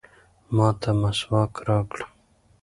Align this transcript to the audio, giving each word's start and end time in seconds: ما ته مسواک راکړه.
ما 0.55 0.67
ته 0.81 0.89
مسواک 1.01 1.53
راکړه. 1.67 2.05